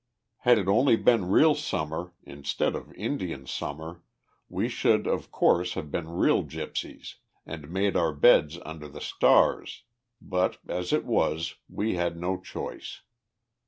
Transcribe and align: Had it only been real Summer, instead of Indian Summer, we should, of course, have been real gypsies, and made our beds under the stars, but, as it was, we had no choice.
Had 0.39 0.57
it 0.57 0.67
only 0.67 0.95
been 0.95 1.29
real 1.29 1.53
Summer, 1.53 2.11
instead 2.23 2.73
of 2.75 2.91
Indian 2.93 3.45
Summer, 3.45 4.01
we 4.49 4.67
should, 4.67 5.05
of 5.05 5.29
course, 5.29 5.75
have 5.75 5.91
been 5.91 6.07
real 6.09 6.43
gypsies, 6.43 7.17
and 7.45 7.69
made 7.69 7.95
our 7.95 8.11
beds 8.11 8.57
under 8.65 8.87
the 8.87 8.99
stars, 8.99 9.83
but, 10.19 10.57
as 10.67 10.91
it 10.91 11.05
was, 11.05 11.57
we 11.69 11.93
had 11.97 12.17
no 12.17 12.39
choice. 12.41 13.01